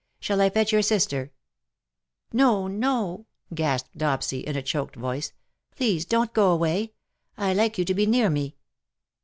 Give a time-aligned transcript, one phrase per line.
[0.19, 1.29] Shall I fetch your sister/^
[2.33, 5.31] "Noj no/' gasped Dopsy, in a choked voice.''
[5.77, 6.93] Please don^t go away.
[7.37, 8.55] I like you to be near me.